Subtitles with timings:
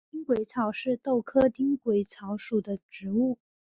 [0.09, 3.37] 丁癸草是豆科丁癸草属的植物。